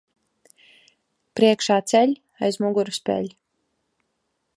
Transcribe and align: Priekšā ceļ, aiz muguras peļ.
Priekšā 1.39 1.77
ceļ, 1.91 2.15
aiz 2.47 2.57
muguras 2.65 2.99
peļ. 3.11 3.29